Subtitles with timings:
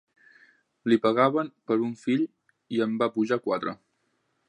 [0.91, 2.27] Li pagaven per un fill
[2.79, 3.81] i en va pujar quatre.